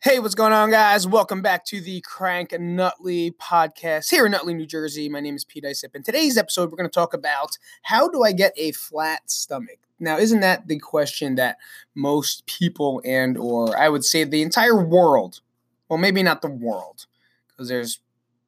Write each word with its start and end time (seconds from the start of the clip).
Hey, 0.00 0.20
what's 0.20 0.36
going 0.36 0.52
on, 0.52 0.70
guys? 0.70 1.08
Welcome 1.08 1.42
back 1.42 1.64
to 1.64 1.80
the 1.80 2.00
Crank 2.02 2.52
Nutley 2.52 3.32
podcast 3.32 4.08
here 4.08 4.26
in 4.26 4.30
Nutley, 4.30 4.54
New 4.54 4.64
Jersey. 4.64 5.08
My 5.08 5.18
name 5.18 5.34
is 5.34 5.44
Pete 5.44 5.64
Isip. 5.64 5.96
In 5.96 6.04
today's 6.04 6.38
episode, 6.38 6.70
we're 6.70 6.76
going 6.76 6.88
to 6.88 6.94
talk 6.94 7.14
about 7.14 7.58
how 7.82 8.08
do 8.08 8.22
I 8.22 8.30
get 8.30 8.52
a 8.56 8.70
flat 8.70 9.28
stomach? 9.28 9.80
Now, 9.98 10.16
isn't 10.16 10.38
that 10.38 10.68
the 10.68 10.78
question 10.78 11.34
that 11.34 11.56
most 11.96 12.46
people 12.46 13.02
and 13.04 13.36
or 13.36 13.76
I 13.76 13.88
would 13.88 14.04
say 14.04 14.22
the 14.22 14.40
entire 14.40 14.80
world, 14.80 15.40
well, 15.88 15.98
maybe 15.98 16.22
not 16.22 16.42
the 16.42 16.48
world, 16.48 17.06
because 17.48 17.66
there's 17.66 17.98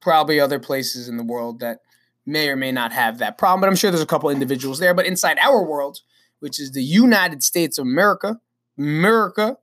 probably 0.01 0.39
other 0.39 0.61
places 0.61 1.09
in 1.09 1.17
the 1.17 1.25
world 1.25 1.59
that 1.59 1.81
may 2.25 2.49
or 2.49 2.55
may 2.55 2.71
not 2.71 2.93
have 2.93 3.19
that 3.19 3.39
problem, 3.39 3.61
but 3.61 3.69
I'm 3.69 3.75
sure 3.75 3.91
there's 3.91 4.01
a 4.01 4.07
couple 4.07 4.31
individuals 4.31 4.79
there. 4.79 4.95
But 4.95 5.07
inside 5.07 5.41
our 5.41 5.65
world, 5.65 6.03
which 6.39 6.61
is 6.61 6.71
the 6.71 6.85
United 6.85 7.43
States 7.43 7.77
of 7.77 7.87
America, 7.87 8.41
America, 8.79 9.57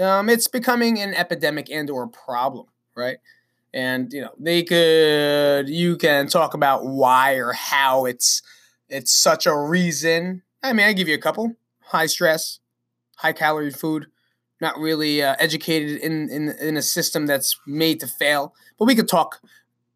um, 0.00 0.28
it's 0.28 0.48
becoming 0.48 0.98
an 1.00 1.14
epidemic 1.14 1.70
and 1.70 1.90
or 1.90 2.04
a 2.04 2.08
problem, 2.08 2.66
right? 2.94 3.18
And 3.74 4.12
you 4.12 4.20
know 4.20 4.30
they 4.38 4.62
could 4.62 5.68
you 5.68 5.96
can 5.96 6.28
talk 6.28 6.54
about 6.54 6.84
why 6.84 7.34
or 7.34 7.52
how 7.52 8.04
it's 8.04 8.42
it's 8.88 9.12
such 9.12 9.46
a 9.46 9.56
reason. 9.56 10.42
I 10.62 10.72
mean, 10.72 10.86
I 10.86 10.92
give 10.92 11.08
you 11.08 11.14
a 11.14 11.18
couple: 11.18 11.56
high 11.80 12.06
stress, 12.06 12.60
high 13.16 13.32
calorie 13.32 13.70
food, 13.70 14.06
not 14.60 14.78
really 14.78 15.22
uh, 15.22 15.36
educated 15.38 16.00
in, 16.00 16.28
in 16.30 16.50
in 16.60 16.76
a 16.76 16.82
system 16.82 17.26
that's 17.26 17.58
made 17.66 18.00
to 18.00 18.06
fail. 18.06 18.54
But 18.78 18.86
we 18.86 18.94
could 18.94 19.08
talk 19.08 19.40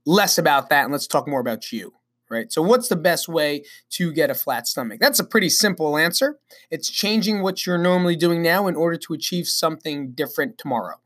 less 0.07 0.39
about 0.39 0.71
that 0.71 0.85
and 0.85 0.93
let's 0.93 1.07
talk 1.07 1.29
more 1.29 1.41
about 1.41 1.73
you 1.73 1.93
right? 2.29 2.53
So, 2.53 2.63
what's 2.63 2.89
the 2.89 2.97
best 2.97 3.29
way 3.29 3.65
to 3.91 4.13
get 4.13 4.31
a 4.31 4.35
flat 4.35 4.67
stomach? 4.67 5.01
That's 5.01 5.21
a 5.21 5.25
pretty 5.25 5.49
simple 5.49 5.97
answer. 5.97 6.39
It's 6.71 6.91
changing 6.91 7.43
what 7.43 7.67
you're 7.67 7.79
normally 7.79 8.17
doing 8.17 8.43
now 8.43 8.67
in 8.67 8.77
order 8.77 8.97
to 8.97 9.15
achieve 9.15 9.47
something 9.47 10.13
different 10.13 10.59
tomorrow 10.59 10.97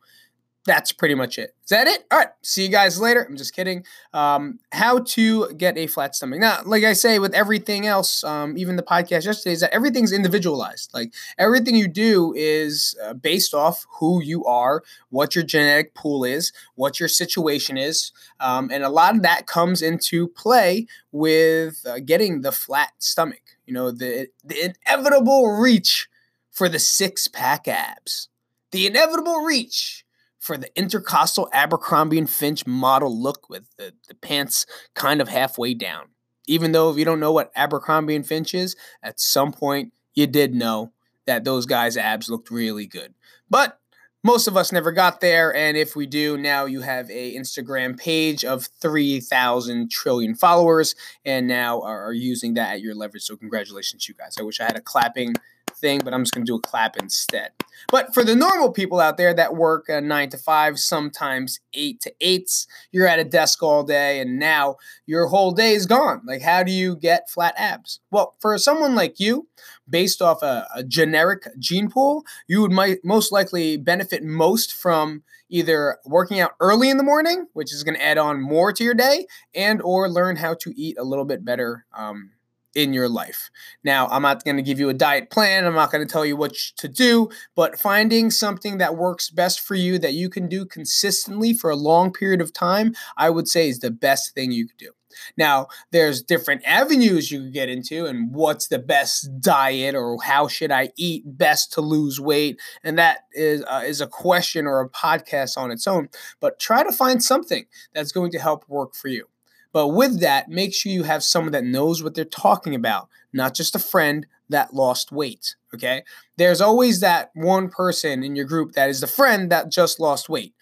that's 0.67 0.93
pretty 0.93 1.15
much 1.15 1.39
it. 1.39 1.55
Is 1.65 1.71
that 1.71 1.87
it? 1.87 2.05
All 2.11 2.19
right. 2.19 2.29
See 2.43 2.65
you 2.65 2.69
guys 2.69 3.01
later. 3.01 3.25
I'm 3.29 3.37
just 3.37 3.55
kidding. 3.55 3.85
Um, 4.13 4.59
how 4.73 4.99
to 4.99 5.53
get 5.55 5.79
a 5.79 5.87
flat 5.87 6.15
stomach. 6.15 6.39
Now, 6.39 6.61
like 6.67 6.85
I 6.85 6.93
say, 6.93 7.19
with 7.19 7.33
everything 7.35 7.87
else, 7.87 8.23
um, 8.25 8.59
even 8.59 8.77
the 8.77 8.83
podcast 8.83 9.25
yesterday, 9.25 9.53
is 9.53 9.61
that 9.61 9.73
everything's 9.73 10.13
individualized. 10.13 10.93
Like 10.93 11.15
everything 11.39 11.77
you 11.77 11.89
do 11.89 12.35
is 12.37 12.95
uh, 13.03 13.15
based 13.15 13.55
off 13.55 13.87
who 13.99 14.23
you 14.23 14.45
are, 14.45 14.83
what 15.09 15.35
your 15.35 15.45
genetic 15.45 15.95
pool 15.95 16.25
is, 16.25 16.53
what 16.75 17.01
your 17.01 17.09
situation 17.09 17.79
is. 17.79 18.13
Um, 18.39 18.69
and 18.71 18.85
a 18.85 18.91
lot 18.91 19.17
of 19.17 19.23
that 19.23 19.47
comes 19.47 19.81
into 19.81 20.29
play 20.29 20.87
with 21.11 21.87
uh, 21.87 22.01
getting 22.01 22.43
the 22.43 22.53
flat 22.53 22.93
stomach. 22.99 23.43
You 23.65 23.73
know, 23.73 23.91
the, 23.91 24.29
the 24.45 24.75
inevitable 24.87 25.53
reach 25.53 26.09
for 26.51 26.69
the 26.69 26.79
six 26.79 27.29
pack 27.29 27.67
abs. 27.67 28.29
The 28.73 28.87
inevitable 28.87 29.39
reach 29.39 30.05
for 30.41 30.57
the 30.57 30.77
intercostal 30.77 31.49
Abercrombie 31.53 32.19
and 32.19 32.29
Finch 32.29 32.67
model 32.67 33.17
look 33.17 33.49
with 33.49 33.65
the, 33.77 33.93
the 34.09 34.15
pants 34.15 34.67
kind 34.95 35.21
of 35.21 35.29
halfway 35.29 35.75
down. 35.75 36.09
Even 36.49 36.73
though 36.73 36.91
if 36.91 36.97
you 36.97 37.05
don't 37.05 37.21
know 37.21 37.31
what 37.31 37.53
Abercrombie 37.55 38.17
and 38.17 38.27
Finch 38.27 38.55
is, 38.55 38.75
at 39.03 39.21
some 39.21 39.53
point 39.53 39.93
you 40.15 40.27
did 40.27 40.55
know 40.55 40.93
that 41.27 41.45
those 41.45 41.67
guys' 41.67 41.97
abs 41.97 42.29
looked 42.29 42.51
really 42.51 42.87
good. 42.87 43.15
But 43.49 43.79
most 44.23 44.49
of 44.49 44.57
us 44.57 44.73
never 44.73 44.93
got 44.93 45.21
there, 45.21 45.55
and 45.55 45.77
if 45.79 45.97
we 45.97 46.07
do, 46.07 46.37
now 46.37 46.67
you 46.67 46.83
have 46.83 47.11
a 47.11 47.35
Instagram 47.35 47.99
page 47.99 48.45
of 48.45 48.69
3,000 48.81 49.91
trillion 49.91 50.35
followers, 50.35 50.95
and 51.25 51.47
now 51.47 51.81
are 51.81 52.13
using 52.13 52.55
that 52.55 52.73
at 52.75 52.81
your 52.83 52.95
leverage. 52.95 53.23
So 53.23 53.37
congratulations, 53.37 54.05
to 54.05 54.13
you 54.13 54.17
guys. 54.17 54.37
I 54.39 54.43
wish 54.43 54.61
I 54.61 54.65
had 54.65 54.77
a 54.77 54.83
clapping 54.83 55.35
thing, 55.71 56.01
but 56.05 56.13
I'm 56.13 56.23
just 56.23 56.35
going 56.35 56.45
to 56.45 56.51
do 56.51 56.57
a 56.57 56.61
clap 56.61 56.99
instead. 56.99 57.53
But 57.89 58.15
for 58.15 58.25
the 58.25 58.37
normal 58.37 58.73
people 58.73 59.01
out 59.01 59.17
there 59.17 59.35
that 59.35 59.55
work 59.55 59.89
a 59.89 60.01
nine 60.01 60.31
to 60.31 60.39
five, 60.39 60.79
sometimes 60.79 61.61
eight 61.75 62.01
to 62.03 62.13
eights, 62.21 62.67
you're 62.93 63.07
at 63.07 63.19
a 63.19 63.25
desk 63.25 63.63
all 63.63 63.83
day 63.83 64.21
and 64.21 64.39
now 64.39 64.77
your 65.07 65.27
whole 65.27 65.53
day 65.53 65.73
is 65.73 65.87
gone. 65.87 66.23
Like, 66.25 66.43
how 66.43 66.63
do 66.63 66.73
you 66.73 66.97
get 66.97 67.31
flat 67.31 67.55
abs? 67.57 68.01
Well, 68.11 68.37
for 68.41 68.57
someone 68.59 68.95
like 68.95 69.21
you, 69.21 69.49
based 69.89 70.23
off 70.23 70.43
a, 70.43 70.67
a 70.75 70.85
generic 70.85 71.47
gene 71.59 71.91
pool, 71.91 72.25
you 72.47 72.61
would 72.63 72.73
might 72.73 72.99
most 73.05 73.33
likely 73.33 73.77
benefit 73.77 74.23
most 74.23 74.75
from 74.75 75.23
either 75.49 75.99
working 76.05 76.41
out 76.41 76.53
early 76.61 76.89
in 76.91 76.97
the 76.97 77.03
morning, 77.03 77.47
which 77.53 77.73
is 77.73 77.83
going 77.83 77.97
to 77.97 78.05
add 78.05 78.19
on 78.19 78.41
more 78.41 78.73
to 78.73 78.85
your 78.85 78.95
day, 78.95 79.27
and 79.55 79.83
or 79.83 80.09
learn 80.09 80.37
how 80.37 80.55
to 80.55 80.73
eat 80.77 80.97
a 80.99 81.05
little 81.05 81.25
bit 81.25 81.45
better 81.45 81.85
um, 81.93 82.31
in 82.75 82.93
your 82.93 83.09
life. 83.09 83.51
Now, 83.85 84.07
I'm 84.09 84.23
not 84.23 84.45
going 84.45 84.57
to 84.57 84.63
give 84.63 84.79
you 84.79 84.89
a 84.89 84.95
diet 84.95 85.31
plan. 85.31 85.67
I'm 85.67 85.75
not 85.75 85.91
going 85.91 86.07
to 86.07 86.11
tell 86.11 86.25
you 86.25 86.37
what 86.37 86.55
to 86.77 86.89
do, 86.89 87.29
but 87.55 87.79
finding 87.79 88.31
something 88.31 88.79
that 88.79 88.97
works 88.97 89.31
best 89.31 89.61
for 89.61 89.75
you 89.75 89.99
that 89.99 90.15
you 90.15 90.29
can 90.29 90.49
do 90.49 90.65
consistently 90.65 91.53
for 91.53 91.71
a 91.71 91.77
long 91.77 92.13
period 92.13 92.41
of 92.41 92.53
time, 92.53 92.95
I 93.17 93.31
would 93.31 93.49
say 93.49 93.69
is 93.69 93.81
the 93.81 93.91
best 93.91 94.35
thing 94.35 94.53
you 94.53 94.67
could 94.67 94.79
do. 94.79 94.91
Now, 95.37 95.67
there's 95.91 96.23
different 96.23 96.63
avenues 96.65 97.31
you 97.31 97.41
could 97.41 97.53
get 97.53 97.69
into, 97.69 98.07
and 98.07 98.33
what's 98.33 98.69
the 98.69 98.79
best 98.79 99.41
diet, 99.41 99.95
or 99.95 100.19
how 100.23 100.49
should 100.49 100.71
I 100.71 100.91
eat 100.97 101.25
best 101.27 101.73
to 101.75 101.81
lose 101.81 102.21
weight, 102.21 102.61
and 102.83 102.99
that 102.99 103.25
is 103.33 103.65
uh, 103.65 103.83
is 103.85 104.01
a 104.01 104.07
question 104.07 104.67
or 104.67 104.81
a 104.81 104.89
podcast 104.89 105.57
on 105.57 105.71
its 105.71 105.87
own. 105.87 106.09
But 106.41 106.59
try 106.59 106.85
to 106.85 106.93
find 106.93 107.23
something 107.23 107.67
that's 107.93 108.13
going 108.13 108.31
to 108.33 108.39
help 108.39 108.65
work 108.69 108.95
for 108.95 109.09
you. 109.09 109.27
But 109.73 109.89
with 109.89 110.21
that, 110.21 110.49
make 110.49 110.75
sure 110.75 110.93
you 110.93 111.05
have 111.05 111.23
someone 111.23 111.53
that 111.53 111.65
knows 111.65 112.03
what 112.03 112.15
they're 112.15 112.25
talking 112.25 112.75
about, 112.75 113.09
not 113.33 113.55
just 113.55 113.77
a 113.77 113.79
friend 113.79 114.27
that 114.49 114.75
lost 114.75 115.13
weight. 115.13 115.55
Okay. 115.75 116.03
There's 116.37 116.61
always 116.61 117.01
that 117.01 117.31
one 117.35 117.69
person 117.69 118.25
in 118.25 118.35
your 118.35 118.47
group 118.47 118.73
that 118.73 118.91
is 118.91 119.01
the 119.01 119.07
friend 119.07 119.51
that 119.51 119.71
just 119.71 120.01
lost 120.01 120.29
weight. 120.29 120.55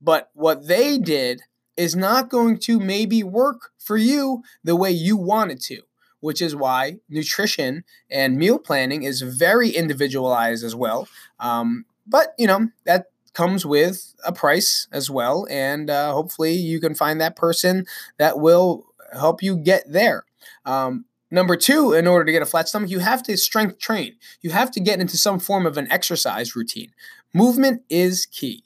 But 0.00 0.30
what 0.34 0.66
they 0.66 0.98
did 0.98 1.42
is 1.76 1.94
not 1.94 2.28
going 2.28 2.58
to 2.58 2.80
maybe 2.80 3.22
work 3.22 3.70
for 3.78 3.96
you 3.96 4.42
the 4.64 4.74
way 4.74 4.90
you 4.90 5.16
want 5.16 5.52
it 5.52 5.60
to, 5.60 5.82
which 6.20 6.42
is 6.42 6.56
why 6.56 6.96
nutrition 7.08 7.84
and 8.10 8.36
meal 8.36 8.58
planning 8.58 9.04
is 9.04 9.22
very 9.22 9.70
individualized 9.70 10.64
as 10.64 10.74
well. 10.74 11.06
Um, 11.38 11.84
but, 12.06 12.34
you 12.38 12.46
know, 12.46 12.70
that 12.84 13.06
comes 13.36 13.66
with 13.66 14.14
a 14.24 14.32
price 14.32 14.88
as 14.90 15.10
well. 15.10 15.46
And 15.50 15.90
uh, 15.90 16.14
hopefully 16.14 16.54
you 16.54 16.80
can 16.80 16.94
find 16.94 17.20
that 17.20 17.36
person 17.36 17.84
that 18.16 18.38
will 18.38 18.86
help 19.12 19.42
you 19.42 19.58
get 19.58 19.84
there. 19.86 20.24
Um, 20.64 21.04
number 21.30 21.54
two, 21.54 21.92
in 21.92 22.06
order 22.06 22.24
to 22.24 22.32
get 22.32 22.40
a 22.40 22.46
flat 22.46 22.66
stomach, 22.66 22.88
you 22.88 23.00
have 23.00 23.22
to 23.24 23.36
strength 23.36 23.78
train. 23.78 24.14
You 24.40 24.50
have 24.50 24.70
to 24.70 24.80
get 24.80 25.00
into 25.00 25.18
some 25.18 25.38
form 25.38 25.66
of 25.66 25.76
an 25.76 25.86
exercise 25.92 26.56
routine. 26.56 26.92
Movement 27.34 27.82
is 27.90 28.24
key 28.24 28.64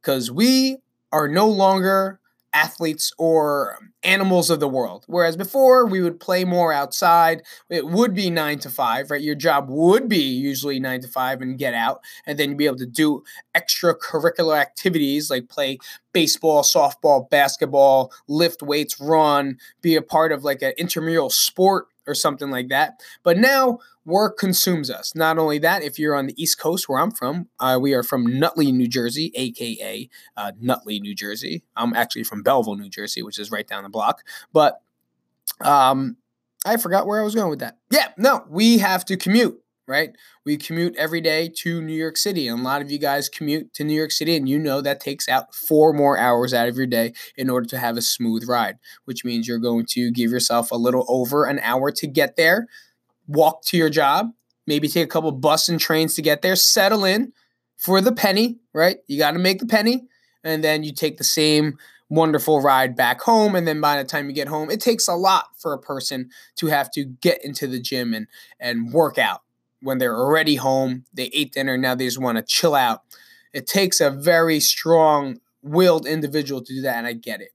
because 0.00 0.30
we 0.30 0.78
are 1.10 1.26
no 1.26 1.48
longer 1.48 2.20
athletes 2.54 3.12
or 3.18 3.78
animals 4.04 4.48
of 4.50 4.60
the 4.60 4.68
world. 4.68 5.04
Whereas 5.08 5.36
before 5.36 5.86
we 5.86 6.00
would 6.00 6.20
play 6.20 6.44
more 6.44 6.72
outside, 6.72 7.42
it 7.68 7.86
would 7.86 8.14
be 8.14 8.30
nine 8.30 8.58
to 8.60 8.70
five, 8.70 9.10
right? 9.10 9.20
Your 9.20 9.34
job 9.34 9.66
would 9.68 10.08
be 10.08 10.22
usually 10.22 10.80
nine 10.80 11.00
to 11.02 11.08
five 11.08 11.42
and 11.42 11.58
get 11.58 11.74
out, 11.74 12.00
and 12.26 12.38
then 12.38 12.50
you'd 12.50 12.58
be 12.58 12.66
able 12.66 12.76
to 12.78 12.86
do 12.86 13.22
extracurricular 13.56 14.58
activities 14.58 15.30
like 15.30 15.48
play 15.48 15.78
baseball, 16.12 16.62
softball, 16.62 17.28
basketball, 17.28 18.12
lift 18.28 18.62
weights, 18.62 19.00
run, 19.00 19.58
be 19.82 19.96
a 19.96 20.02
part 20.02 20.32
of 20.32 20.44
like 20.44 20.62
an 20.62 20.72
intramural 20.78 21.30
sport 21.30 21.86
or 22.06 22.14
something 22.14 22.50
like 22.50 22.68
that. 22.68 23.00
But 23.22 23.38
now 23.38 23.78
work 24.04 24.38
consumes 24.38 24.90
us. 24.90 25.14
Not 25.14 25.38
only 25.38 25.58
that, 25.58 25.82
if 25.82 25.98
you're 25.98 26.14
on 26.14 26.26
the 26.26 26.42
East 26.42 26.58
Coast 26.58 26.88
where 26.88 27.00
I'm 27.00 27.10
from, 27.10 27.48
uh, 27.60 27.78
we 27.80 27.94
are 27.94 28.02
from 28.02 28.38
Nutley, 28.38 28.72
New 28.72 28.88
Jersey, 28.88 29.32
aka 29.34 30.08
uh, 30.36 30.52
Nutley, 30.60 31.00
New 31.00 31.14
Jersey. 31.14 31.62
I'm 31.76 31.94
actually 31.94 32.24
from 32.24 32.42
Belleville, 32.42 32.76
New 32.76 32.90
Jersey, 32.90 33.22
which 33.22 33.38
is 33.38 33.50
right 33.50 33.66
down 33.66 33.82
the 33.82 33.88
block. 33.88 34.22
But 34.52 34.80
um, 35.60 36.16
I 36.64 36.76
forgot 36.76 37.06
where 37.06 37.20
I 37.20 37.24
was 37.24 37.34
going 37.34 37.50
with 37.50 37.60
that. 37.60 37.78
Yeah, 37.90 38.08
no, 38.16 38.44
we 38.48 38.78
have 38.78 39.04
to 39.06 39.16
commute 39.16 39.60
right? 39.86 40.16
We 40.44 40.56
commute 40.56 40.96
every 40.96 41.20
day 41.20 41.50
to 41.58 41.80
New 41.82 41.94
York 41.94 42.16
City. 42.16 42.48
And 42.48 42.60
a 42.60 42.62
lot 42.62 42.82
of 42.82 42.90
you 42.90 42.98
guys 42.98 43.28
commute 43.28 43.72
to 43.74 43.84
New 43.84 43.94
York 43.94 44.10
City, 44.10 44.36
and 44.36 44.48
you 44.48 44.58
know 44.58 44.80
that 44.80 45.00
takes 45.00 45.28
out 45.28 45.54
four 45.54 45.92
more 45.92 46.18
hours 46.18 46.54
out 46.54 46.68
of 46.68 46.76
your 46.76 46.86
day 46.86 47.12
in 47.36 47.50
order 47.50 47.66
to 47.68 47.78
have 47.78 47.96
a 47.96 48.02
smooth 48.02 48.48
ride, 48.48 48.78
which 49.04 49.24
means 49.24 49.46
you're 49.46 49.58
going 49.58 49.86
to 49.90 50.10
give 50.10 50.30
yourself 50.30 50.70
a 50.70 50.76
little 50.76 51.04
over 51.08 51.44
an 51.44 51.58
hour 51.60 51.90
to 51.92 52.06
get 52.06 52.36
there, 52.36 52.66
walk 53.26 53.64
to 53.66 53.76
your 53.76 53.90
job, 53.90 54.30
maybe 54.66 54.88
take 54.88 55.04
a 55.04 55.08
couple 55.08 55.30
bus 55.32 55.68
and 55.68 55.80
trains 55.80 56.14
to 56.14 56.22
get 56.22 56.42
there, 56.42 56.56
settle 56.56 57.04
in 57.04 57.32
for 57.76 58.00
the 58.00 58.12
penny, 58.12 58.58
right? 58.72 58.98
You 59.06 59.18
got 59.18 59.32
to 59.32 59.38
make 59.38 59.58
the 59.58 59.66
penny. 59.66 60.04
And 60.42 60.62
then 60.62 60.82
you 60.82 60.92
take 60.92 61.16
the 61.16 61.24
same 61.24 61.78
wonderful 62.10 62.60
ride 62.60 62.94
back 62.94 63.22
home 63.22 63.54
and 63.54 63.66
then 63.66 63.80
by 63.80 63.96
the 63.96 64.06
time 64.06 64.28
you 64.28 64.34
get 64.34 64.46
home 64.46 64.70
it 64.70 64.78
takes 64.78 65.08
a 65.08 65.14
lot 65.14 65.46
for 65.58 65.72
a 65.72 65.78
person 65.78 66.28
to 66.54 66.66
have 66.66 66.90
to 66.90 67.04
get 67.04 67.42
into 67.42 67.66
the 67.66 67.80
gym 67.80 68.12
and 68.12 68.26
and 68.60 68.92
work 68.92 69.16
out 69.18 69.40
when 69.84 69.98
they're 69.98 70.16
already 70.16 70.56
home, 70.56 71.04
they 71.12 71.30
ate 71.34 71.52
dinner, 71.52 71.76
now 71.76 71.94
they 71.94 72.06
just 72.06 72.20
want 72.20 72.38
to 72.38 72.42
chill 72.42 72.74
out. 72.74 73.02
It 73.52 73.66
takes 73.66 74.00
a 74.00 74.10
very 74.10 74.58
strong 74.58 75.40
willed 75.62 76.06
individual 76.06 76.62
to 76.62 76.74
do 76.74 76.82
that, 76.82 76.96
and 76.96 77.06
I 77.06 77.12
get 77.12 77.40
it. 77.40 77.50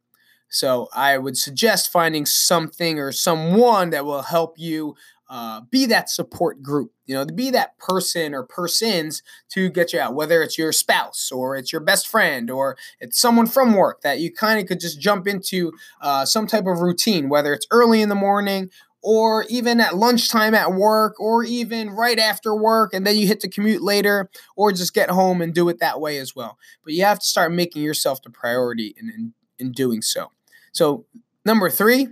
So 0.49 0.87
I 0.93 1.17
would 1.17 1.37
suggest 1.37 1.91
finding 1.91 2.25
something 2.25 2.99
or 2.99 3.11
someone 3.11 3.91
that 3.91 4.05
will 4.05 4.23
help 4.23 4.57
you 4.57 4.95
uh, 5.29 5.61
be 5.69 5.85
that 5.85 6.09
support 6.09 6.63
group, 6.63 6.91
you 7.05 7.13
know, 7.13 7.23
to 7.23 7.31
be 7.31 7.51
that 7.51 7.77
person 7.77 8.33
or 8.33 8.41
persons 8.41 9.21
to 9.49 9.69
get 9.69 9.93
you 9.93 9.99
out, 9.99 10.15
whether 10.15 10.41
it's 10.41 10.57
your 10.57 10.71
spouse 10.71 11.31
or 11.31 11.55
it's 11.55 11.71
your 11.71 11.81
best 11.81 12.07
friend 12.07 12.49
or 12.49 12.75
it's 12.99 13.19
someone 13.21 13.45
from 13.45 13.75
work 13.75 14.01
that 14.01 14.19
you 14.19 14.33
kind 14.33 14.59
of 14.59 14.65
could 14.65 14.79
just 14.79 14.99
jump 14.99 15.27
into 15.27 15.71
uh, 16.01 16.25
some 16.25 16.47
type 16.47 16.65
of 16.65 16.79
routine, 16.79 17.29
whether 17.29 17.53
it's 17.53 17.67
early 17.69 18.01
in 18.01 18.09
the 18.09 18.15
morning 18.15 18.71
or 19.01 19.45
even 19.49 19.79
at 19.79 19.95
lunchtime 19.95 20.53
at 20.53 20.73
work 20.73 21.19
or 21.19 21.43
even 21.43 21.89
right 21.89 22.19
after 22.19 22.55
work 22.55 22.93
and 22.93 23.07
then 23.07 23.15
you 23.15 23.25
hit 23.27 23.39
the 23.39 23.47
commute 23.47 23.81
later 23.81 24.29
or 24.55 24.71
just 24.71 24.93
get 24.93 25.09
home 25.09 25.41
and 25.41 25.53
do 25.53 25.69
it 25.69 25.79
that 25.79 26.01
way 26.01 26.17
as 26.17 26.35
well. 26.35 26.57
But 26.83 26.93
you 26.93 27.03
have 27.05 27.19
to 27.19 27.25
start 27.25 27.53
making 27.53 27.81
yourself 27.81 28.21
the 28.21 28.29
priority 28.29 28.93
in, 28.97 29.09
in, 29.09 29.33
in 29.57 29.71
doing 29.71 30.01
so. 30.01 30.31
So, 30.71 31.05
number 31.45 31.69
three, 31.69 32.09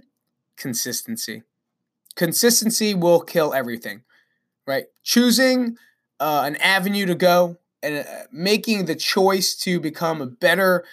consistency 0.56 1.44
consistency 2.18 2.94
will 2.94 3.22
kill 3.22 3.54
everything, 3.54 4.02
right? 4.66 4.86
Choosing 5.04 5.78
uh, 6.20 6.44
an 6.46 6.58
avenue 6.58 7.06
to 7.06 7.16
go 7.16 7.58
and 7.82 8.00
uh, 8.00 8.24
making 8.32 8.86
the 8.86 8.96
choice 8.96 9.56
to 9.56 9.80
become 9.80 10.22
a 10.22 10.26
better 10.26 10.84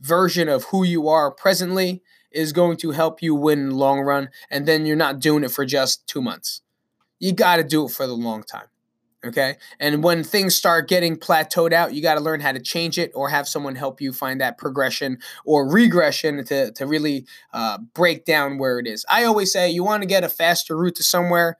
version 0.00 0.48
of 0.48 0.64
who 0.64 0.84
you 0.84 1.08
are 1.08 1.30
presently 1.30 2.02
is 2.30 2.52
going 2.52 2.76
to 2.78 2.90
help 2.90 3.22
you 3.22 3.34
win 3.34 3.70
long 3.70 4.00
run. 4.00 4.30
And 4.50 4.66
then 4.66 4.86
you're 4.86 4.96
not 4.96 5.20
doing 5.20 5.44
it 5.44 5.50
for 5.50 5.64
just 5.64 6.06
two 6.06 6.22
months. 6.22 6.62
You 7.18 7.32
got 7.32 7.56
to 7.56 7.64
do 7.64 7.86
it 7.86 7.90
for 7.90 8.06
the 8.06 8.14
long 8.14 8.42
time. 8.42 8.68
Okay. 9.24 9.56
And 9.80 10.04
when 10.04 10.22
things 10.22 10.54
start 10.54 10.88
getting 10.88 11.16
plateaued 11.16 11.72
out, 11.72 11.92
you 11.92 12.00
got 12.00 12.14
to 12.14 12.20
learn 12.20 12.38
how 12.38 12.52
to 12.52 12.60
change 12.60 12.98
it 12.98 13.10
or 13.14 13.28
have 13.28 13.48
someone 13.48 13.74
help 13.74 14.00
you 14.00 14.12
find 14.12 14.40
that 14.40 14.58
progression 14.58 15.18
or 15.44 15.68
regression 15.68 16.44
to, 16.44 16.70
to 16.70 16.86
really 16.86 17.26
uh, 17.52 17.78
break 17.94 18.24
down 18.24 18.58
where 18.58 18.78
it 18.78 18.86
is. 18.86 19.04
I 19.10 19.24
always 19.24 19.52
say 19.52 19.70
you 19.70 19.82
want 19.82 20.02
to 20.02 20.08
get 20.08 20.22
a 20.22 20.28
faster 20.28 20.76
route 20.76 20.94
to 20.96 21.02
somewhere, 21.02 21.58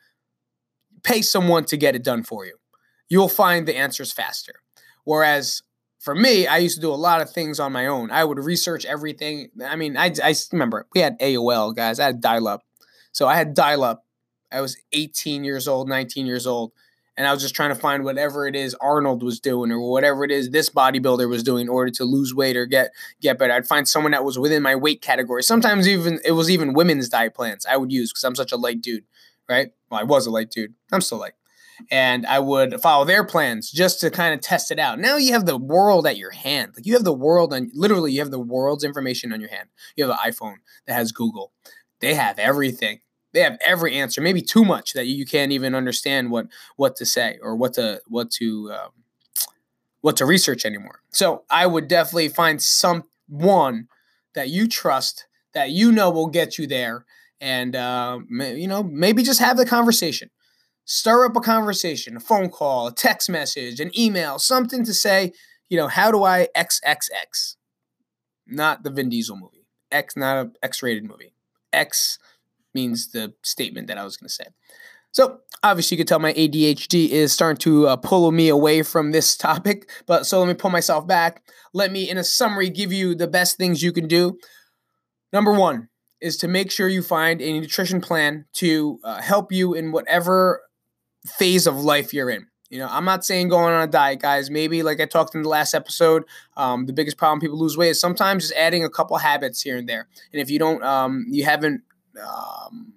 pay 1.03 1.21
someone 1.21 1.65
to 1.65 1.77
get 1.77 1.97
it 1.97 2.05
done 2.05 2.23
for 2.23 2.47
you. 2.47 2.59
You'll 3.09 3.29
find 3.29 3.67
the 3.67 3.77
answers 3.77 4.13
faster. 4.13 4.61
Whereas 5.03 5.63
for 5.99 6.15
me, 6.15 6.47
I 6.47 6.59
used 6.59 6.77
to 6.77 6.81
do 6.81 6.93
a 6.93 6.95
lot 6.95 7.21
of 7.21 7.31
things 7.31 7.59
on 7.59 7.73
my 7.73 7.87
own. 7.87 8.11
I 8.11 8.25
would 8.25 8.39
research 8.39 8.85
everything. 8.85 9.51
I 9.65 9.77
mean, 9.77 9.97
I, 9.97 10.15
I 10.23 10.35
remember 10.53 10.87
we 10.95 11.01
had 11.01 11.19
AOL, 11.19 11.75
guys. 11.75 11.99
I 11.99 12.07
had 12.07 12.21
dial 12.21 12.49
up. 12.49 12.63
So 13.13 13.27
I 13.27 13.37
had 13.37 13.55
dial 13.55 13.83
up. 13.83 14.05
I 14.51 14.61
was 14.61 14.77
18 14.93 15.45
years 15.45 15.69
old, 15.69 15.89
19 15.89 16.25
years 16.25 16.47
old 16.47 16.73
and 17.19 17.27
I 17.27 17.33
was 17.33 17.43
just 17.43 17.55
trying 17.57 17.71
to 17.71 17.75
find 17.75 18.05
whatever 18.05 18.47
it 18.47 18.55
is 18.55 18.77
Arnold 18.81 19.25
was 19.25 19.41
doing 19.41 19.73
or 19.73 19.81
whatever 19.81 20.25
it 20.25 20.31
is 20.31 20.51
this 20.51 20.71
bodybuilder 20.71 21.29
was 21.29 21.43
doing 21.43 21.63
in 21.63 21.69
order 21.69 21.91
to 21.91 22.05
lose 22.05 22.33
weight 22.33 22.57
or 22.57 22.65
get 22.65 22.93
get 23.21 23.39
better. 23.39 23.53
I'd 23.53 23.67
find 23.67 23.87
someone 23.89 24.13
that 24.13 24.25
was 24.25 24.39
within 24.39 24.63
my 24.63 24.77
weight 24.77 25.03
category. 25.03 25.43
Sometimes 25.43 25.89
even 25.89 26.21
it 26.25 26.33
was 26.33 26.49
even 26.49 26.73
women's 26.73 27.09
diet 27.09 27.35
plans 27.35 27.67
I 27.67 27.77
would 27.77 27.93
use 27.93 28.13
because 28.13 28.23
I'm 28.23 28.37
such 28.37 28.53
a 28.53 28.57
light 28.57 28.81
dude, 28.81 29.05
right? 29.49 29.73
Well, 29.91 30.01
I 30.01 30.05
was 30.05 30.27
a 30.27 30.31
light 30.31 30.51
dude. 30.53 30.75
I'm 30.93 31.01
still 31.01 31.19
light. 31.19 31.33
And 31.91 32.27
I 32.27 32.39
would 32.39 32.81
follow 32.81 33.05
their 33.05 33.25
plans 33.25 33.71
just 33.71 34.01
to 34.01 34.11
kind 34.11 34.35
of 34.35 34.41
test 34.41 34.71
it 34.71 34.79
out. 34.79 34.99
Now 34.99 35.17
you 35.17 35.33
have 35.33 35.47
the 35.47 35.57
world 35.57 36.07
at 36.07 36.17
your 36.17 36.33
hand. 36.33 36.73
Like 36.77 36.87
you 36.87 36.95
have 36.95 37.05
the 37.05 37.13
world 37.13 37.53
and 37.53 37.71
literally 37.75 38.13
you 38.13 38.21
have 38.21 38.31
the 38.31 38.39
world's 38.41 38.85
information 38.85 39.33
on 39.33 39.41
your 39.41 39.51
hand. 39.51 39.69
You 39.97 40.09
have 40.09 40.19
an 40.19 40.33
iPhone 40.33 40.57
that 40.87 40.95
has 40.95 41.13
Google. 41.13 41.53
They 42.01 42.15
have 42.15 42.39
everything 42.39 43.01
they 43.33 43.41
have 43.41 43.59
every 43.65 43.95
answer, 43.95 44.21
maybe 44.21 44.43
too 44.43 44.65
much 44.65 44.95
that 44.95 45.07
you 45.07 45.27
can't 45.27 45.53
even 45.53 45.75
understand 45.75 46.31
what 46.31 46.47
what 46.77 46.97
to 46.97 47.07
say 47.07 47.39
or 47.43 47.55
what 47.57 47.75
to 47.75 48.01
what 48.07 48.31
to 48.33 48.73
um, 48.73 48.91
what 50.01 50.17
to 50.17 50.27
research 50.27 50.65
anymore. 50.65 51.03
So 51.11 51.45
I 51.51 51.67
would 51.67 51.89
definitely 51.89 52.29
find 52.29 52.63
someone 52.63 53.89
that 54.35 54.49
you 54.49 54.69
trust 54.69 55.27
that 55.53 55.71
you 55.71 55.93
know 55.93 56.11
will 56.11 56.29
get 56.29 56.59
you 56.59 56.67
there, 56.67 57.05
and 57.41 57.77
uh, 57.77 58.21
you 58.29 58.67
know 58.67 58.83
maybe 58.83 59.23
just 59.23 59.41
have 59.41 59.57
the 59.57 59.67
conversation. 59.67 60.31
Stir 60.91 61.27
up 61.27 61.37
a 61.37 61.41
conversation, 61.41 62.17
a 62.17 62.21
phone 62.21 62.49
call, 62.49 62.87
a 62.87 62.95
text 62.95 63.29
message, 63.29 63.79
an 63.79 63.91
email, 63.97 64.39
something 64.39 64.87
to 64.87 64.95
say. 64.95 65.33
You 65.69 65.77
know, 65.77 65.87
how 65.87 66.11
do 66.11 66.25
I 66.25 66.49
XXX? 66.57 67.57
Not 68.47 68.85
the 68.85 68.91
Vin 68.91 69.11
Diesel 69.11 69.37
movie. 69.37 69.67
X, 69.93 70.17
not 70.17 70.47
a 70.47 70.51
X-rated 70.63 71.05
movie. 71.05 71.35
X 71.75 72.19
means 72.73 73.11
the 73.11 73.35
statement 73.43 73.89
that 73.89 73.99
I 73.99 74.05
was 74.05 74.17
going 74.17 74.29
to 74.29 74.33
say. 74.33 74.47
So 75.13 75.41
obviously, 75.63 75.97
you 75.97 75.99
can 75.99 76.07
tell 76.07 76.21
my 76.21 76.33
ADHD 76.33 77.11
is 77.11 77.35
starting 77.35 77.59
to 77.59 77.89
uh, 77.89 77.97
pull 77.97 78.33
me 78.33 78.49
away 78.49 78.83
from 78.83 79.13
this 79.13 79.37
topic. 79.37 79.91
But 80.07 80.25
so 80.25 80.39
let 80.39 80.49
me 80.49 80.55
pull 80.55 80.71
myself 80.71 81.07
back. 81.07 81.43
Let 81.75 81.93
me, 81.93 82.09
in 82.09 82.17
a 82.17 82.25
summary, 82.25 82.71
give 82.71 82.95
you 82.95 83.15
the 83.15 83.29
best 83.29 83.59
things 83.59 83.83
you 83.83 83.93
can 83.93 84.09
do. 84.09 84.39
Number 85.35 85.53
one 85.53 85.91
is 86.23 86.39
to 86.39 86.49
make 86.49 86.71
sure 86.71 86.89
you 86.89 87.03
find 87.03 87.43
a 87.43 87.61
nutrition 87.61 88.01
plan 88.01 88.47
to 88.55 88.99
uh, 89.05 89.21
help 89.21 89.53
you 89.53 89.75
in 89.75 89.93
whatever 89.93 90.63
phase 91.29 91.67
of 91.67 91.77
life 91.77 92.13
you're 92.13 92.31
in. 92.31 92.47
You 92.71 92.79
know, 92.81 92.89
I'm 92.91 93.05
not 93.05 93.25
saying 93.25 93.49
going 93.49 93.73
on 93.73 93.89
a 93.89 93.91
diet, 93.91 94.21
guys. 94.21 94.51
Maybe, 94.51 94.83
like 94.83 95.01
I 95.01 95.07
talked 95.07 95.35
in 95.35 95.43
the 95.43 95.49
last 95.49 95.73
episode, 95.73 96.25
um, 96.57 96.85
the 96.85 96.93
biggest 96.93 97.17
problem 97.17 97.41
people 97.41 97.59
lose 97.59 97.79
weight 97.79 97.91
is 97.91 98.01
sometimes 98.01 98.45
just 98.45 98.55
adding 98.55 98.85
a 98.85 98.91
couple 98.91 99.17
habits 99.17 99.63
here 99.63 99.79
and 99.79 99.89
there. 99.89 100.07
And 100.33 100.43
if 100.43 100.51
you 100.51 100.59
don't, 100.59 100.83
um, 100.83 101.25
you 101.31 101.45
haven't 101.45 101.83
um, 102.23 102.93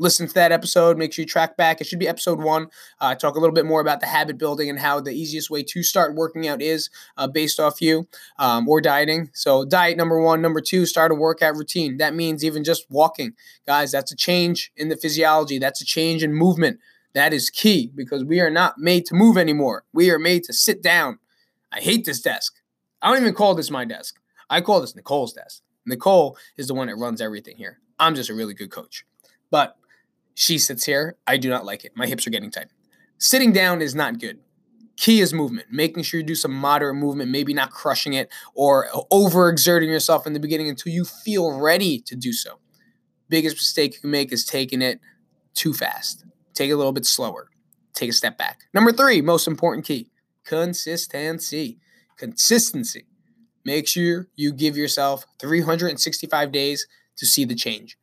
listen 0.00 0.26
to 0.26 0.34
that 0.34 0.50
episode. 0.52 0.96
Make 0.96 1.12
sure 1.12 1.22
you 1.22 1.26
track 1.26 1.56
back. 1.56 1.80
It 1.80 1.86
should 1.88 1.98
be 1.98 2.08
episode 2.08 2.40
one. 2.40 2.64
Uh, 3.00 3.08
I 3.08 3.14
talk 3.14 3.36
a 3.36 3.40
little 3.40 3.54
bit 3.54 3.66
more 3.66 3.80
about 3.80 4.00
the 4.00 4.06
habit 4.06 4.38
building 4.38 4.70
and 4.70 4.78
how 4.78 5.00
the 5.00 5.12
easiest 5.12 5.50
way 5.50 5.62
to 5.64 5.82
start 5.82 6.14
working 6.14 6.48
out 6.48 6.62
is 6.62 6.88
uh, 7.16 7.26
based 7.26 7.60
off 7.60 7.82
you 7.82 8.08
um, 8.38 8.68
or 8.68 8.80
dieting. 8.80 9.30
So, 9.34 9.64
diet 9.64 9.96
number 9.96 10.20
one. 10.20 10.40
Number 10.40 10.60
two, 10.60 10.86
start 10.86 11.12
a 11.12 11.14
workout 11.14 11.56
routine. 11.56 11.98
That 11.98 12.14
means 12.14 12.44
even 12.44 12.64
just 12.64 12.90
walking. 12.90 13.34
Guys, 13.66 13.92
that's 13.92 14.10
a 14.10 14.16
change 14.16 14.72
in 14.76 14.88
the 14.88 14.96
physiology, 14.96 15.58
that's 15.58 15.82
a 15.82 15.86
change 15.86 16.22
in 16.22 16.32
movement. 16.32 16.80
That 17.14 17.32
is 17.32 17.50
key 17.50 17.90
because 17.94 18.24
we 18.24 18.40
are 18.40 18.50
not 18.50 18.78
made 18.78 19.06
to 19.06 19.14
move 19.14 19.36
anymore. 19.36 19.84
We 19.92 20.10
are 20.10 20.18
made 20.18 20.44
to 20.44 20.52
sit 20.52 20.82
down. 20.82 21.18
I 21.72 21.80
hate 21.80 22.04
this 22.04 22.20
desk. 22.20 22.54
I 23.02 23.10
don't 23.10 23.22
even 23.22 23.34
call 23.34 23.54
this 23.54 23.70
my 23.70 23.84
desk. 23.84 24.20
I 24.48 24.60
call 24.60 24.80
this 24.80 24.94
Nicole's 24.94 25.32
desk. 25.32 25.62
Nicole 25.86 26.36
is 26.56 26.68
the 26.68 26.74
one 26.74 26.88
that 26.88 26.96
runs 26.96 27.20
everything 27.20 27.56
here. 27.56 27.78
I'm 27.98 28.14
just 28.14 28.30
a 28.30 28.34
really 28.34 28.54
good 28.54 28.70
coach. 28.70 29.04
But 29.50 29.76
she 30.34 30.58
sits 30.58 30.84
here. 30.84 31.16
I 31.26 31.36
do 31.36 31.48
not 31.48 31.64
like 31.64 31.84
it. 31.84 31.92
My 31.94 32.06
hips 32.06 32.26
are 32.26 32.30
getting 32.30 32.50
tight. 32.50 32.68
Sitting 33.18 33.52
down 33.52 33.82
is 33.82 33.94
not 33.94 34.18
good. 34.18 34.38
Key 34.96 35.20
is 35.20 35.32
movement, 35.32 35.68
making 35.70 36.02
sure 36.02 36.20
you 36.20 36.26
do 36.26 36.34
some 36.34 36.52
moderate 36.52 36.96
movement, 36.96 37.30
maybe 37.30 37.54
not 37.54 37.70
crushing 37.70 38.12
it 38.12 38.30
or 38.54 38.88
overexerting 39.10 39.88
yourself 39.88 40.26
in 40.26 40.34
the 40.34 40.40
beginning 40.40 40.68
until 40.68 40.92
you 40.92 41.04
feel 41.04 41.58
ready 41.58 42.00
to 42.00 42.14
do 42.14 42.32
so. 42.32 42.58
Biggest 43.28 43.56
mistake 43.56 43.94
you 43.94 44.00
can 44.00 44.10
make 44.10 44.32
is 44.32 44.44
taking 44.44 44.82
it 44.82 45.00
too 45.54 45.72
fast. 45.72 46.24
Take 46.60 46.68
it 46.68 46.74
a 46.74 46.76
little 46.76 46.92
bit 46.92 47.06
slower. 47.06 47.48
Take 47.94 48.10
a 48.10 48.12
step 48.12 48.36
back. 48.36 48.64
Number 48.74 48.92
three, 48.92 49.22
most 49.22 49.48
important 49.48 49.86
key 49.86 50.10
consistency. 50.44 51.78
Consistency. 52.18 53.06
Make 53.64 53.88
sure 53.88 54.28
you 54.36 54.52
give 54.52 54.76
yourself 54.76 55.24
365 55.38 56.52
days 56.52 56.86
to 57.16 57.24
see 57.24 57.46
the 57.46 57.54
change. 57.54 57.96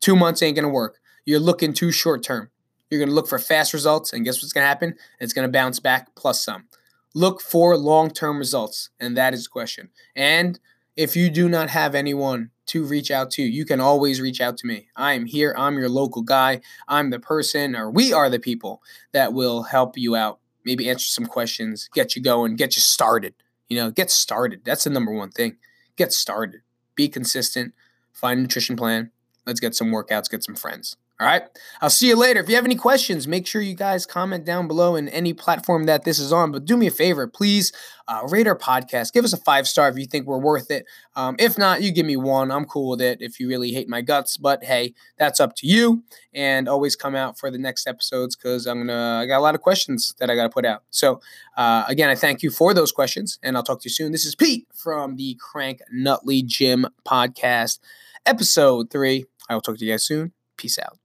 Two 0.00 0.16
months 0.16 0.40
ain't 0.40 0.56
going 0.56 0.62
to 0.62 0.70
work. 0.70 0.96
You're 1.26 1.40
looking 1.40 1.74
too 1.74 1.92
short 1.92 2.22
term. 2.22 2.48
You're 2.88 3.00
going 3.00 3.10
to 3.10 3.14
look 3.14 3.28
for 3.28 3.38
fast 3.38 3.74
results, 3.74 4.14
and 4.14 4.24
guess 4.24 4.40
what's 4.40 4.54
going 4.54 4.64
to 4.64 4.68
happen? 4.68 4.94
It's 5.20 5.34
going 5.34 5.46
to 5.46 5.52
bounce 5.52 5.78
back 5.78 6.14
plus 6.14 6.42
some. 6.42 6.68
Look 7.14 7.42
for 7.42 7.76
long 7.76 8.08
term 8.08 8.38
results, 8.38 8.88
and 8.98 9.14
that 9.18 9.34
is 9.34 9.44
the 9.44 9.50
question. 9.50 9.90
And 10.16 10.58
if 10.96 11.16
you 11.16 11.28
do 11.28 11.50
not 11.50 11.68
have 11.68 11.94
anyone 11.94 12.50
to 12.66 12.84
reach 12.84 13.10
out 13.10 13.30
to, 13.32 13.42
you 13.42 13.64
can 13.64 13.80
always 13.80 14.20
reach 14.20 14.40
out 14.40 14.56
to 14.58 14.66
me. 14.66 14.88
I 14.96 15.12
am 15.12 15.26
here. 15.26 15.54
I'm 15.56 15.78
your 15.78 15.88
local 15.88 16.22
guy. 16.22 16.60
I'm 16.88 17.10
the 17.10 17.20
person, 17.20 17.76
or 17.76 17.90
we 17.90 18.12
are 18.12 18.30
the 18.30 18.38
people 18.38 18.82
that 19.12 19.32
will 19.32 19.64
help 19.64 19.96
you 19.96 20.16
out. 20.16 20.38
Maybe 20.64 20.88
answer 20.88 21.06
some 21.06 21.26
questions, 21.26 21.90
get 21.92 22.16
you 22.16 22.22
going, 22.22 22.56
get 22.56 22.76
you 22.76 22.80
started. 22.80 23.34
You 23.68 23.76
know, 23.76 23.90
get 23.90 24.10
started. 24.10 24.62
That's 24.64 24.84
the 24.84 24.90
number 24.90 25.12
one 25.12 25.30
thing. 25.30 25.56
Get 25.96 26.12
started. 26.12 26.62
Be 26.94 27.08
consistent. 27.08 27.74
Find 28.12 28.38
a 28.38 28.42
nutrition 28.42 28.76
plan. 28.76 29.10
Let's 29.46 29.60
get 29.60 29.74
some 29.74 29.90
workouts, 29.90 30.30
get 30.30 30.42
some 30.42 30.54
friends. 30.54 30.96
All 31.20 31.28
right. 31.28 31.44
I'll 31.80 31.90
see 31.90 32.08
you 32.08 32.16
later. 32.16 32.40
If 32.40 32.48
you 32.48 32.56
have 32.56 32.64
any 32.64 32.74
questions, 32.74 33.28
make 33.28 33.46
sure 33.46 33.62
you 33.62 33.76
guys 33.76 34.04
comment 34.04 34.44
down 34.44 34.66
below 34.66 34.96
in 34.96 35.08
any 35.10 35.32
platform 35.32 35.84
that 35.84 36.02
this 36.02 36.18
is 36.18 36.32
on. 36.32 36.50
But 36.50 36.64
do 36.64 36.76
me 36.76 36.88
a 36.88 36.90
favor, 36.90 37.28
please 37.28 37.72
uh, 38.08 38.22
rate 38.28 38.48
our 38.48 38.58
podcast. 38.58 39.12
Give 39.12 39.24
us 39.24 39.32
a 39.32 39.36
five 39.36 39.68
star 39.68 39.88
if 39.88 39.96
you 39.96 40.06
think 40.06 40.26
we're 40.26 40.40
worth 40.40 40.72
it. 40.72 40.86
Um, 41.14 41.36
if 41.38 41.56
not, 41.56 41.82
you 41.82 41.92
give 41.92 42.04
me 42.04 42.16
one. 42.16 42.50
I'm 42.50 42.64
cool 42.64 42.90
with 42.90 43.00
it 43.00 43.18
if 43.20 43.38
you 43.38 43.48
really 43.48 43.70
hate 43.70 43.88
my 43.88 44.00
guts. 44.00 44.36
But 44.36 44.64
hey, 44.64 44.92
that's 45.16 45.38
up 45.38 45.54
to 45.58 45.68
you. 45.68 46.02
And 46.34 46.68
always 46.68 46.96
come 46.96 47.14
out 47.14 47.38
for 47.38 47.48
the 47.48 47.58
next 47.58 47.86
episodes 47.86 48.34
because 48.34 48.66
I'm 48.66 48.84
gonna. 48.84 49.20
I 49.22 49.26
got 49.26 49.38
a 49.38 49.40
lot 49.40 49.54
of 49.54 49.60
questions 49.60 50.16
that 50.18 50.30
I 50.30 50.34
got 50.34 50.42
to 50.42 50.50
put 50.50 50.66
out. 50.66 50.82
So 50.90 51.20
uh, 51.56 51.84
again, 51.86 52.10
I 52.10 52.16
thank 52.16 52.42
you 52.42 52.50
for 52.50 52.74
those 52.74 52.90
questions, 52.90 53.38
and 53.40 53.56
I'll 53.56 53.62
talk 53.62 53.80
to 53.82 53.86
you 53.88 53.94
soon. 53.94 54.10
This 54.10 54.24
is 54.24 54.34
Pete 54.34 54.66
from 54.74 55.14
the 55.14 55.38
Crank 55.40 55.78
Nutley 55.92 56.42
Gym 56.42 56.86
podcast, 57.06 57.78
episode 58.26 58.90
three. 58.90 59.26
I 59.48 59.54
will 59.54 59.62
talk 59.62 59.78
to 59.78 59.84
you 59.84 59.92
guys 59.92 60.04
soon. 60.04 60.32
Peace 60.56 60.76
out. 60.76 61.03